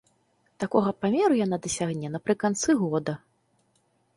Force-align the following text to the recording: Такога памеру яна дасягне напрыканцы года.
Такога 0.61 0.93
памеру 1.01 1.37
яна 1.45 1.59
дасягне 1.65 2.07
напрыканцы 2.17 2.69
года. 2.81 3.13